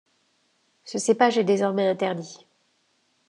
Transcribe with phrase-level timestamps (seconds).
[0.83, 2.47] Ce cépage est désormais interdit.